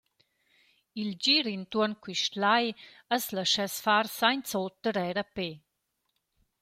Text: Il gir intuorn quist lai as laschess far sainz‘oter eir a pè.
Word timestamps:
Il 1.01 1.11
gir 1.23 1.45
intuorn 1.55 1.93
quist 2.03 2.31
lai 2.43 2.65
as 3.15 3.25
laschess 3.35 3.75
far 3.85 4.05
sainz‘oter 4.17 4.97
eir 5.05 5.17
a 5.23 5.25
pè. 5.35 5.49